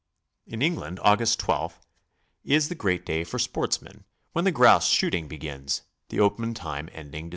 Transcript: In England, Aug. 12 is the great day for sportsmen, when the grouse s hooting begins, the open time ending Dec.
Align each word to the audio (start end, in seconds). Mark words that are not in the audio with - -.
In 0.47 0.63
England, 0.63 0.99
Aug. 1.05 1.37
12 1.37 1.79
is 2.43 2.69
the 2.69 2.73
great 2.73 3.05
day 3.05 3.23
for 3.23 3.37
sportsmen, 3.37 4.03
when 4.33 4.45
the 4.45 4.51
grouse 4.51 4.91
s 4.91 4.99
hooting 4.99 5.27
begins, 5.27 5.83
the 6.09 6.19
open 6.19 6.55
time 6.55 6.89
ending 6.91 7.27
Dec. 7.29 7.29